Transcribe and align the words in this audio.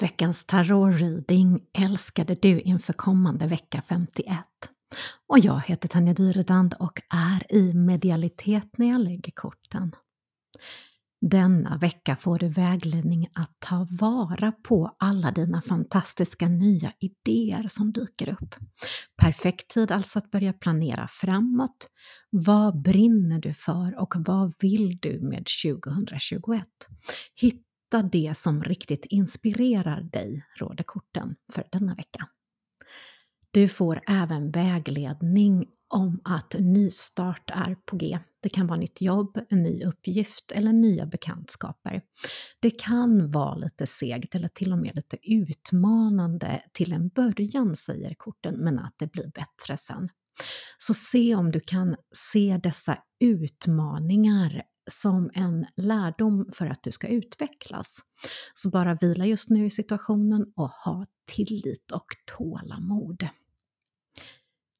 Veckans 0.00 0.44
tarotreading 0.44 1.60
älskade 1.78 2.34
du 2.34 2.60
inför 2.60 2.92
kommande 2.92 3.46
vecka 3.46 3.82
51. 3.82 4.36
Och 5.28 5.38
jag 5.38 5.60
heter 5.60 5.88
Tanja 5.88 6.14
Dyredand 6.14 6.74
och 6.80 7.02
är 7.14 7.56
i 7.56 7.74
medialitet 7.74 8.78
när 8.78 8.88
jag 8.88 9.00
lägger 9.00 9.32
korten. 9.34 9.92
Denna 11.30 11.78
vecka 11.78 12.16
får 12.16 12.38
du 12.38 12.48
vägledning 12.48 13.26
att 13.34 13.56
ta 13.58 13.86
vara 14.00 14.52
på 14.52 14.96
alla 14.98 15.30
dina 15.30 15.62
fantastiska 15.62 16.48
nya 16.48 16.92
idéer 16.98 17.66
som 17.68 17.92
dyker 17.92 18.28
upp. 18.28 18.54
Perfekt 19.22 19.68
tid 19.68 19.92
alltså 19.92 20.18
att 20.18 20.30
börja 20.30 20.52
planera 20.52 21.08
framåt. 21.08 21.90
Vad 22.30 22.82
brinner 22.82 23.40
du 23.40 23.54
för 23.54 24.00
och 24.00 24.14
vad 24.16 24.54
vill 24.60 24.98
du 25.02 25.20
med 25.20 25.46
2021? 25.64 26.66
Hitta 27.40 27.69
hitta 27.90 28.08
det 28.08 28.36
som 28.36 28.62
riktigt 28.64 29.04
inspirerar 29.04 30.02
dig, 30.02 30.44
råder 30.56 30.84
korten 30.84 31.34
för 31.52 31.64
denna 31.72 31.94
vecka. 31.94 32.28
Du 33.50 33.68
får 33.68 34.00
även 34.08 34.50
vägledning 34.50 35.66
om 35.94 36.20
att 36.24 36.54
nystart 36.58 37.50
är 37.50 37.74
på 37.74 37.96
G. 37.96 38.18
Det 38.42 38.48
kan 38.48 38.66
vara 38.66 38.78
nytt 38.78 39.00
jobb, 39.00 39.38
en 39.48 39.62
ny 39.62 39.84
uppgift 39.84 40.52
eller 40.52 40.72
nya 40.72 41.06
bekantskaper. 41.06 42.02
Det 42.62 42.70
kan 42.70 43.30
vara 43.30 43.54
lite 43.54 43.86
segt 43.86 44.34
eller 44.34 44.48
till 44.48 44.72
och 44.72 44.78
med 44.78 44.96
lite 44.96 45.16
utmanande 45.22 46.62
till 46.72 46.92
en 46.92 47.08
början, 47.08 47.76
säger 47.76 48.14
korten, 48.14 48.54
men 48.58 48.78
att 48.78 48.94
det 48.98 49.12
blir 49.12 49.30
bättre 49.34 49.76
sen. 49.76 50.08
Så 50.78 50.94
se 50.94 51.34
om 51.34 51.50
du 51.50 51.60
kan 51.60 51.96
se 52.12 52.60
dessa 52.62 52.98
utmaningar 53.20 54.62
som 54.90 55.30
en 55.34 55.66
lärdom 55.76 56.50
för 56.52 56.66
att 56.66 56.82
du 56.82 56.92
ska 56.92 57.08
utvecklas. 57.08 58.00
Så 58.54 58.70
bara 58.70 58.94
vila 58.94 59.26
just 59.26 59.50
nu 59.50 59.66
i 59.66 59.70
situationen 59.70 60.52
och 60.56 60.68
ha 60.68 61.04
tillit 61.36 61.90
och 61.90 62.06
tålamod. 62.36 63.28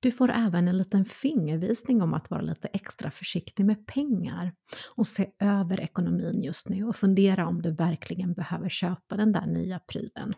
Du 0.03 0.13
får 0.13 0.31
även 0.31 0.69
en 0.69 0.77
liten 0.79 1.05
fingervisning 1.05 2.03
om 2.03 2.15
att 2.15 2.31
vara 2.31 2.41
lite 2.41 2.69
extra 2.69 3.11
försiktig 3.11 3.67
med 3.67 3.87
pengar 3.87 4.53
och 4.95 5.07
se 5.07 5.31
över 5.39 5.81
ekonomin 5.81 6.43
just 6.43 6.69
nu 6.69 6.85
och 6.85 6.97
fundera 6.97 7.47
om 7.47 7.63
du 7.63 7.73
verkligen 7.73 8.35
behöver 8.35 8.69
köpa 8.69 9.17
den 9.17 9.33
där 9.33 9.47
nya 9.47 9.79
prylen. 9.79 10.35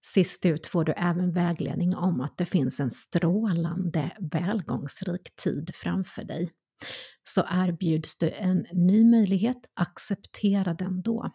Sist 0.00 0.46
ut 0.46 0.66
får 0.66 0.84
du 0.84 0.92
även 0.92 1.32
vägledning 1.32 1.96
om 1.96 2.20
att 2.20 2.38
det 2.38 2.44
finns 2.44 2.80
en 2.80 2.90
strålande 2.90 4.10
välgångsrik 4.32 5.36
tid 5.36 5.70
framför 5.74 6.24
dig 6.24 6.50
så 7.22 7.46
erbjuds 7.50 8.18
du 8.18 8.30
en 8.30 8.66
ny 8.72 9.10
möjlighet, 9.10 9.58
acceptera 9.74 10.74
den 10.74 11.02
då. 11.02 11.30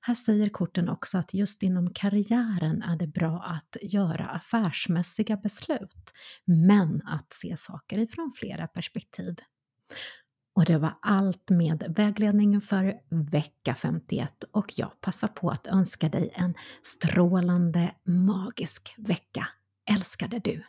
Här 0.00 0.14
säger 0.14 0.48
korten 0.48 0.88
också 0.88 1.18
att 1.18 1.34
just 1.34 1.62
inom 1.62 1.94
karriären 1.94 2.82
är 2.82 2.96
det 2.96 3.06
bra 3.06 3.42
att 3.46 3.76
göra 3.82 4.26
affärsmässiga 4.26 5.36
beslut, 5.36 6.12
men 6.46 7.02
att 7.06 7.32
se 7.32 7.56
saker 7.56 7.98
ifrån 7.98 8.32
flera 8.40 8.66
perspektiv. 8.66 9.34
Och 10.56 10.64
det 10.64 10.78
var 10.78 10.92
allt 11.02 11.50
med 11.50 11.94
vägledningen 11.96 12.60
för 12.60 12.94
vecka 13.30 13.74
51 13.74 14.44
och 14.52 14.66
jag 14.76 15.00
passar 15.00 15.28
på 15.28 15.50
att 15.50 15.66
önska 15.66 16.08
dig 16.08 16.30
en 16.34 16.54
strålande 16.82 17.94
magisk 18.06 18.94
vecka. 18.98 19.48
Älskade 19.90 20.38
du! 20.38 20.64